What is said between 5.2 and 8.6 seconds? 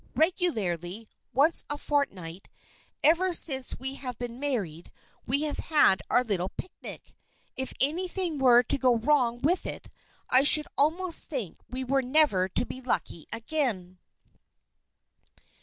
we have had our little picnic. If anything